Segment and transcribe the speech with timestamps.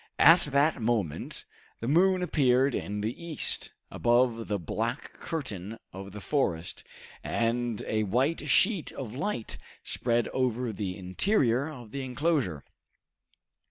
[0.17, 1.45] At that moment
[1.79, 6.83] the moon appeared in the east, above the black curtain of the forest,
[7.23, 12.63] and a white sheet of light spread over the interior of the enclosure.